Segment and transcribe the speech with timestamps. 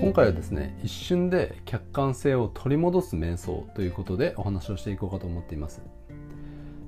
[0.00, 5.80] 今回はですね一瞬で客観性を取り戻す瞑想ということでお話をしていこうかと思っています。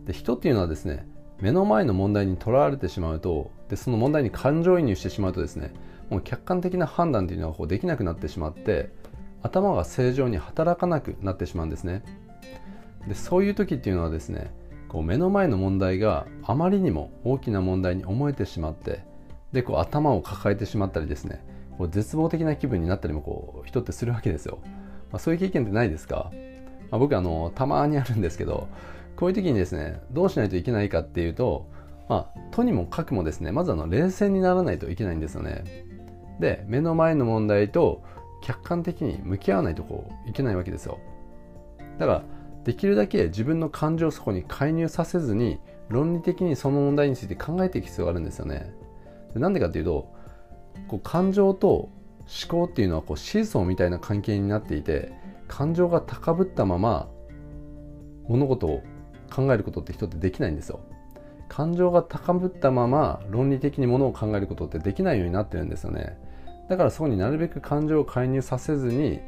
[0.04, 1.08] で人っていうのはですね
[1.40, 5.72] 目の前の問題にとらわれてしまうとでその問題に感情移入してしまうとですね
[6.10, 8.90] もう客観的な判断というのはこうできなくなってしまって
[9.42, 12.02] 頭が正常に働かなくなってしまうんですね。
[13.06, 14.52] でそういう時っていうのはですね
[14.88, 19.04] こう目の前の問題があまりにも大きな問題に思えてしまって
[19.52, 21.44] でこう頭を抱えてしまったりですね
[21.78, 24.58] こう絶望的な気分になったりもこう人ってするわけですよ、
[25.10, 26.30] まあ、そういう経験ってないですか、
[26.90, 28.68] まあ、僕あのたまにあるんですけど
[29.16, 31.66] こういう時にですねどうしないといけないかっていうと
[32.08, 35.64] まあ、とにもかくもですねまずあの冷静にならないといけないんですよね。
[36.40, 38.02] で目の前の問題と
[38.42, 40.98] 客観的に向き合わないとこういけないわけですよ。
[41.98, 42.22] だから
[42.64, 48.72] できるだけ自分の感情をそこに介入させずに論理的にその問題について考えていく必要があるんですよね。
[49.34, 50.10] なんでかっていうと
[50.86, 51.90] こう感情と思
[52.48, 55.12] 考っていうのはこうシーソーみたいな関係になっていて
[55.48, 57.08] 感情が高ぶったまま
[58.28, 58.82] 物事を
[59.30, 60.80] 考えることって人ってできないんですよ。
[61.48, 66.18] 感情が高ぶったまま論理的にものを考えることってできないようになってるんですよね。
[66.68, 69.20] だからそこになるべく感情を介入させずに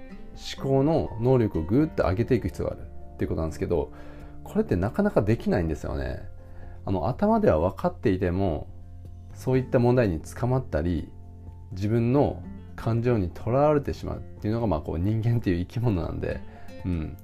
[0.56, 2.82] 思考の能力をぐーっと上げていく必要がある。
[3.14, 3.92] っていうことなんですけど
[4.44, 6.22] これってなかなかできないんですよね。
[6.84, 8.66] あの頭では分かっていても
[9.34, 11.10] そういった問題に捕まったり
[11.72, 12.42] 自分の
[12.76, 16.40] 感情にとらわれてしまうっていうのがまあこう人間っていう生き物なんで、
[16.84, 17.16] うん、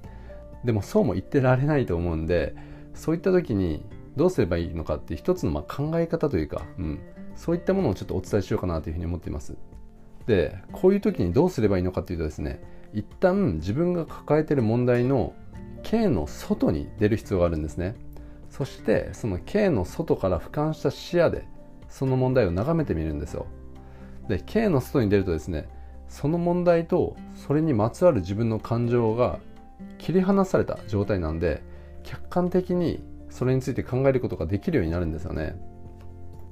[0.63, 2.55] でもそうも言ってられないと思うんで
[2.93, 3.83] そういった時に
[4.15, 6.99] どうすればいいのかっていう一つのま考え方というか、うん、
[7.35, 9.55] そういったものをちょっとお伝えしようかなというふうに思っています。
[10.25, 12.61] でこういう時にどうすればいいのかというとですね
[12.93, 15.33] 一旦自分が抱えている問題の
[15.83, 17.95] K の外に出る必要があるんですね。
[18.49, 21.47] そしてその K の外から俯瞰した視野で
[21.89, 23.45] その問題を眺めてみるんですよ。
[24.27, 25.67] で K の外に出るとですね
[26.07, 29.39] その問題とそれにまつわる自分の感情が
[29.97, 31.61] 切り離された状態なんで
[32.03, 35.55] 客観的にそれについて考えることができるようになるんですよね。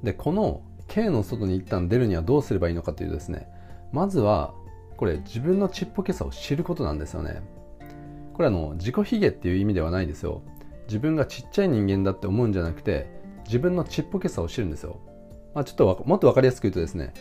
[0.02, 3.48] でこの K の外に一旦出るにはどうすればいいのかというとですね
[3.92, 4.54] まずは
[4.96, 7.42] これ自分のちっぽけさを知ることなんですよね。
[8.34, 10.42] これあの自己卑下っていう意味ではないですよ。
[10.86, 13.06] 自分がちっちゃい人間だって思うんじゃなくて
[13.46, 15.00] 自分のちっぽけさを知るんですよ、
[15.54, 17.12] まあ、ちょっともっと分かりやすく言うとですね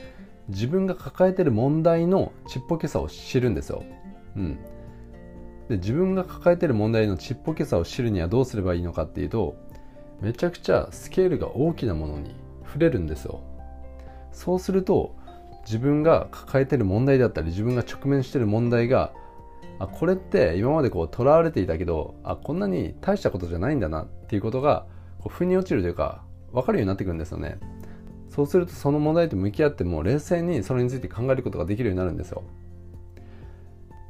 [0.50, 3.84] 自分が抱えてる問題のちっぽけさを知るんですよ、
[4.36, 4.58] うん、
[5.70, 9.56] で自分が抱えてる問題のちっぽけさを知るにはどうすればいいのかっていうと
[10.22, 12.36] めちゃくちゃスケールが大きなものに
[12.66, 13.42] 触れるんですよ。
[14.32, 15.16] そうすると
[15.66, 19.12] 自分が抱えてる問題だったり自分が直面してる問題が
[19.80, 24.86] あこれって今までこう囚われていたけどあこんなに大したことじゃないんだなっていうことが
[25.20, 26.24] こう腑に落ちるというか
[26.54, 27.58] 分かるようになってくるんですよね。
[28.36, 32.44] そうするとその問題と向き合っても冷静にそれについて考えることができるようになるんですよ。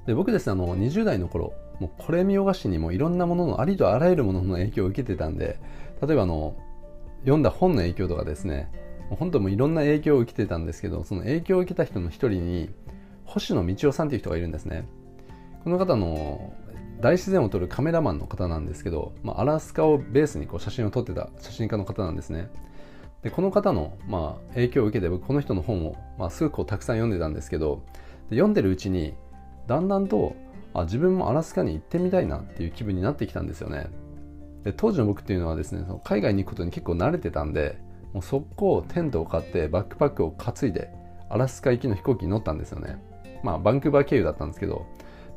[0.08, 5.60] で僕ですねあの20代の頃もうこれ見よがしにもいろんなもののありとあらゆるものの影響を受けてたんで
[6.02, 6.56] 例えばあの
[7.20, 8.72] 読んだ本の影響とかですね
[9.12, 12.72] 本当もいろんな影響を受けてたんですけどその影響を受けた人の一人に
[13.26, 14.88] 星野道夫さんという人がいるんですね。
[15.64, 16.54] この方の
[17.02, 22.50] 大自然を撮るカメラマンの方なんですけど、まあ、アラスカをベースにこう写真を撮ってた写真家の方なんですね。
[23.26, 27.84] でこの方の、まあ、影響を受けて僕この人の本を、まあ、すごくこうたくさん読んでたんですけど
[28.30, 29.16] で読んでるうちに
[29.66, 30.36] だんだんと
[30.76, 33.88] あ自分もアラスカに行ってみたいなっていう気分になってきたんですよね。
[34.64, 37.80] で当時の僕っていうのはですねその海外に行くことに結構慣れてたんで
[38.14, 40.92] もう速攻テントを買ってバックパックを担いで
[41.28, 43.02] アラスカ行きの飛行機に乗ったんですよね。
[43.42, 44.86] まあバンクーバー経由だったんですけど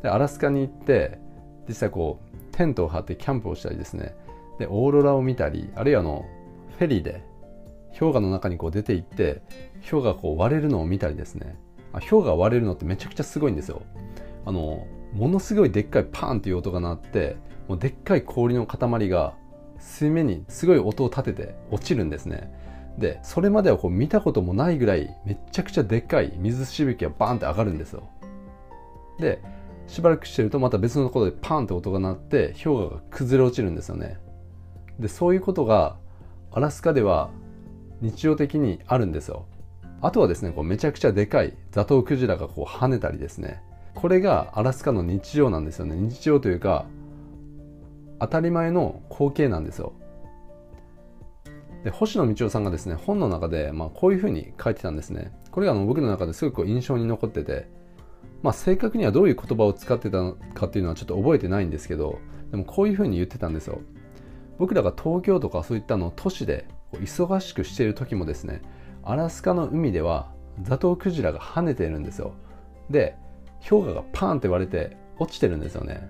[0.02, 1.18] でアラスカに行って
[1.66, 4.14] 実際こうテントを張ってキャンプをしたりですね。
[4.58, 6.26] でオーロラを見たりあるいはあの
[6.76, 7.24] フェリーで
[7.98, 9.42] 氷河の中にこう出て行って
[9.90, 11.58] 氷河がこう割れるのを見たりですね。
[11.92, 13.82] あ氷河割れるのってめちゃくちゃすごいんですよ。
[14.44, 19.34] あのものすごいでっかいパーンっていう音が鳴ってもうでっかい氷の塊が
[19.78, 22.52] 水面にすごい音を立てて落ちるんですね。
[22.98, 28.08] でそれまではこう見たこともないぐらいめちゃくちゃでっかい水しぶきがバーンって上がるんですよ。
[29.18, 29.40] で
[29.86, 34.18] しばらくしてるとまた別のところでパーンって音が鳴って氷河が崩れ落ちるんですよね。
[34.98, 35.96] でそういうことが
[36.50, 37.30] アラスカでは
[38.00, 39.46] 日常的にあるんですよ。
[40.00, 43.62] あとはですねこうめちゃくちゃでかいザトウクジラがこう跳ねたりですね。
[43.94, 45.96] これがアラスカの日常なんですよね。
[45.96, 46.86] 日常というか
[48.20, 49.92] 当たり前の光景なんですよ。
[51.84, 55.32] で星野道夫さんがですね本の中で、まあ、こういうふうに書いてたんですね。
[55.50, 57.68] これがあの僕の中ですごく印象に残ってて、
[58.42, 62.18] まあ、正確にはどういう言葉を使ってたのかっていうのはちょっと覚えてないんですけど
[62.50, 63.80] でもこういうふうに言ってたんですよ。
[64.58, 68.62] 僕らが東京とかそういったの都市で忙しくしている時もですね
[69.02, 70.30] アラスカの海では
[70.62, 72.34] ザトウクジラが跳ねているんですよ。
[72.90, 73.16] で
[73.68, 76.08] 氷河がパーンって割れて落ちてるんですよね。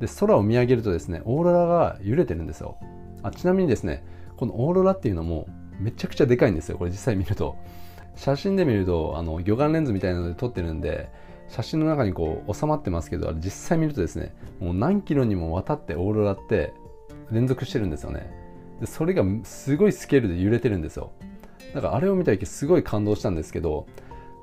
[0.00, 2.76] で空を見上げるとですねオーロラが揺れてるんですよ。
[3.22, 4.04] あちなみにですね
[4.36, 5.46] このオーロラっていうのも
[5.78, 6.78] めちゃくちゃでかいんですよ。
[6.78, 7.56] これ実際見ると。
[8.16, 11.10] 写真で見るとあの魚眼レンズみたいなので撮ってるんで
[11.48, 16.72] 写真の中にこう収まってますけど実際見るとですねもう何キロにもわたってオーロラって
[17.32, 18.43] 連続してるんですよね。
[18.80, 21.12] でそれがすごいスケールで揺れてるんですよ。
[21.74, 23.86] だからあれを見た時すごい感動したんですけど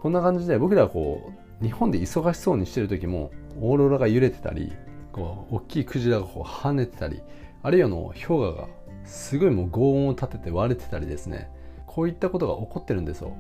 [0.02, 1.32] こんな感じで僕らはこ
[1.62, 3.32] う日本で忙しそうにしてる時も
[3.62, 4.74] オーロラが揺れてたり
[5.12, 7.22] こう大きいクジラがこう跳ねてたり
[7.64, 8.68] あるいはの氷河が
[9.06, 11.50] すごいもう轟音を立てて割れてたりですね。
[11.86, 13.36] こういったことが起こってるんですよ。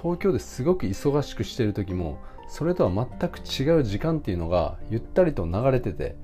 [0.00, 2.18] 東京ですごく忙しくしてる時も
[2.48, 6.16] それとは全く違う時間っていうのがゆったりと流れてて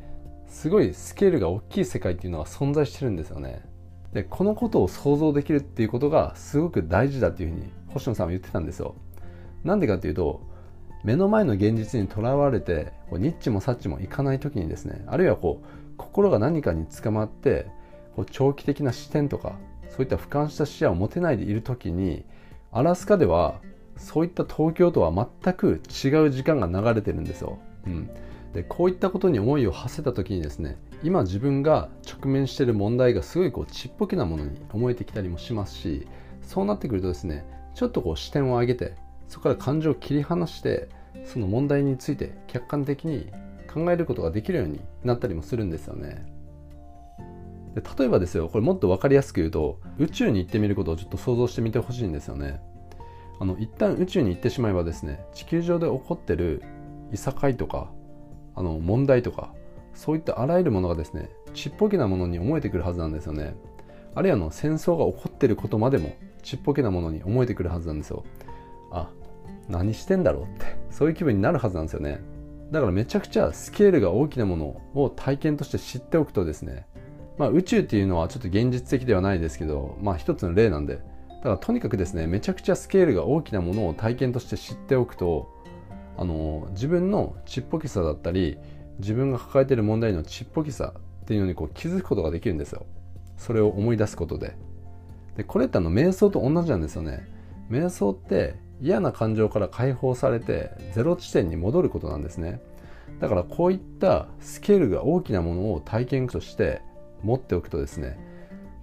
[0.46, 3.62] すごいスケールが大きい世界っていうのが存在してるんですよね。
[4.12, 8.94] でこのことを想像できるっていうことがすごく大事だっていうふうに星野さんは言ってたんですよ
[9.64, 10.40] なんでかっていうと
[11.04, 15.66] 目の前の現実にとらわれてこうニッチもサッチもいかない時にですねあるいはこう
[15.96, 17.66] 心が何かにつかまって
[18.16, 19.56] こう長期的な視点とか
[19.90, 22.24] そういった俯瞰した視野を持てないでいる時に
[22.72, 23.60] アラスカでは
[23.96, 27.58] そういった東京とは全く違う時間が流れてるんですよ。
[27.86, 28.10] うん、
[28.52, 36.06] でこういったことに思いを馳せた時にですね今自分が直面している問題がすごいこうちっぽけなものに思えてきたりもしますし
[36.42, 38.94] そうなってくるとですねちょっとこう視点を上げて
[39.28, 40.88] そこから感情を切り離して
[41.24, 43.30] その問題について客観的に
[43.72, 46.26] 考えることができるようになったりもするんですよね。
[47.74, 52.60] で例えばですよこれもっと分かりやすく言うと宇宙に行ってみることをちょっと想像してみてほしいんですよね。
[53.40, 56.62] あの一旦宇宙に行ってしまえばですね地球上で起こってる
[57.12, 57.92] いさかいとか
[58.58, 59.54] あの問題とか
[59.94, 63.54] そういったあらゆるものがですねちっぽけなものに思えてくるはずなんですよね。
[64.14, 68.24] あるいはの戦争が起こってることまでもちっぽけなものに思えてくるはずなんですよ。
[68.90, 69.08] あ
[69.68, 72.20] 何してんだろうってそういう気分になるはずなんですよね。
[72.72, 76.86] だからめちゃくちゃスケールが大きなものを体験として知っておくとですね
[77.38, 80.96] まあ宇宙っていうのはちょっと現実的ではないですけどまあ一つの例なんで。
[80.96, 85.48] だからとにかくですねめちゃくちゃスケールが大きなものを体験として知っておくと
[86.18, 88.58] あの自分のちっぽけさだったり
[88.98, 92.86] 自分が抱えている問題のちっぽけさっていうのにこう気づくことができるんですよ。
[93.36, 94.56] それを思い出すことで。
[95.36, 97.28] でこれってあの瞑想と同じなんですよね。
[97.70, 102.60] 瞑想って嫌な感情から解放されてゼロ地点に戻ることなんですね。
[103.20, 106.82] だからこういったスケールが大きなものを体験として
[107.22, 108.18] 持っておくとですね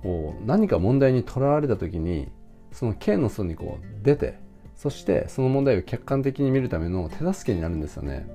[0.04, 2.30] こう何か問題にとらわれた時に
[2.72, 4.40] その剣の外にこう出て
[4.76, 8.28] そしてその問題を客観的に見るための手助けになるんですよね。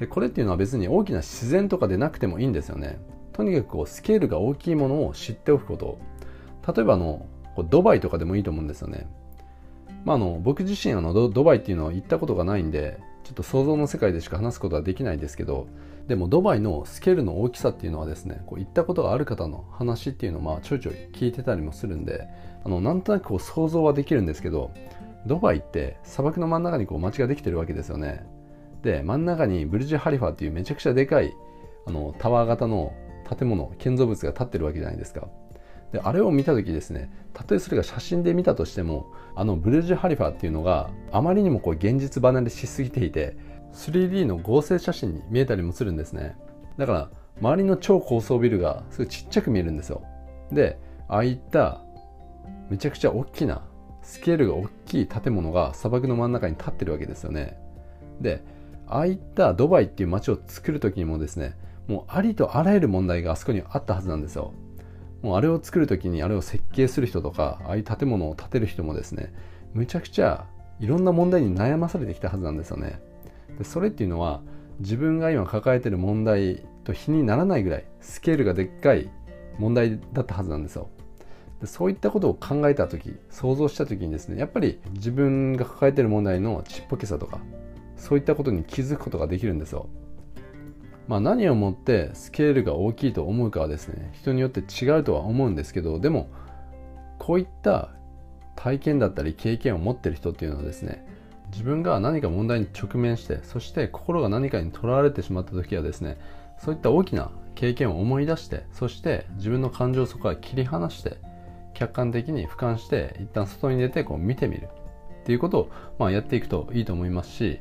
[0.00, 2.98] でこれっていうのは別に大きな自然とかでなくてもいいんですよね。
[3.32, 5.98] とにかくこうスケールが大きいものを知っておくこと。
[6.74, 7.26] 例えばあの
[7.70, 9.08] ドバイとかでもいいと思うんですよね。
[10.04, 15.66] まあ、あの僕自身あのドバイっていうのは行ったことがないんでちょっと想像の世界でしか話すことはできないですけど
[16.06, 22.28] でもドバイのスケールの大きさっていうのはですねこう行ったことがある方の話っていうのをまあちょいちょい聞いてたりもするんで
[22.64, 24.70] あのなんとなくこう想像はできるんですけど
[25.26, 28.24] ドバイって砂漠の真ん中にこう街ができてるわけですよね。
[28.82, 31.34] で真ん中にブルジュ・ハリファっていうめちゃくちゃでかい
[31.84, 32.94] あのタワー型の
[33.36, 35.26] 建物建造物が建ってるわけじゃないですか。
[35.96, 43.36] であれを見た時ですねたとえそれが写真で見たとしてもあのブルージュ・ハリファっていうのがあまりにもこう現実離れしすぎていて
[43.72, 46.36] 3D の合成写真に見えたりもするんですね。
[46.76, 47.10] だから
[47.40, 50.02] 周りの超高層ビルがすごいちっちゃく見えるんですよ。
[50.52, 51.82] でああいった
[52.68, 53.62] めちゃくちゃ大きな
[54.02, 57.58] スケールが大きい建物が砂漠の真ん中に立ってるわけですよね。
[58.20, 58.42] で
[58.86, 64.52] ああいったドバイっていう街を作る時にもですねもうありとあらゆる問題があそこにあったはずなんですよ。
[65.26, 69.34] もうあれを作る時にあれを設計する人とかああいう建物を建てる人もですね
[69.74, 70.46] むちゃくちゃ
[70.78, 73.00] いろんな問題に悩まされてきたはずなんですよね。
[73.58, 74.40] でそれっていうのは
[74.78, 79.10] 自分が今抱えてる問題と比にならないぐらいスケールがでっかい
[79.58, 80.88] 問題だったはずなんですよ。
[81.60, 87.40] でそういったことを考えた時想像した時にですねやっぱり自分が抱えてる問題のちっぽけさとか
[87.96, 89.88] そういったことに気づくことができるんですよ。
[91.08, 96.28] まあ、何をもってスケールが大きいと思うかはですね人によって違うとは思うんですけどでも
[97.18, 97.90] こういった
[98.56, 101.06] 体験だったり経験を持ってる人っていうのはですね
[101.52, 106.18] 自分が何か問題に直面してそして心が何かにとらわれてしまった時はですね
[106.58, 111.18] そういった大きな経験を思い出してそして自分の感情をそこから切り離して
[111.74, 114.68] 客観的に俯瞰して一旦外に出てこう見てみる。
[115.20, 117.58] っていうことを、まあ、やっていくといいと思いますし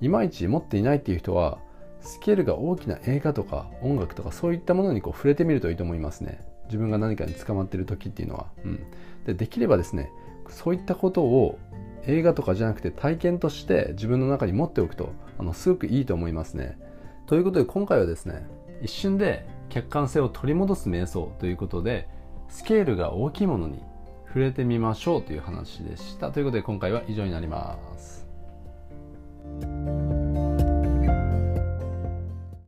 [0.00, 1.58] いまいち持っていないっていう人は
[2.02, 6.40] スケールが大きな映画とか音楽とかそういったものにこう触れてみるといいと思いますね。
[6.66, 8.84] 自分が何かに捕まってる時っていうのは、うん、
[9.26, 10.10] でできればですね
[10.48, 11.58] そういったことを
[12.06, 16.78] 映画とかじゃなくて体験として自分の中に持っておくとあのすごくいいと思いますね。
[17.26, 18.46] ということで今回はですね
[18.82, 22.08] 一瞬で客観性を取り戻す瞑想ということで
[22.48, 23.82] スケールが大きいものに
[24.26, 26.32] 触れてみましょうという話でした。
[26.32, 28.26] ということで今回は以上になります。